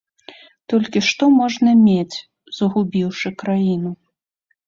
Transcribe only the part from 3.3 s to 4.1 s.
краіну?!